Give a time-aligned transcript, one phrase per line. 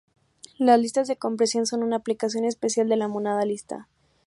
[0.57, 3.87] Las listas de comprensión, son un aplicación especial de la mónada lista.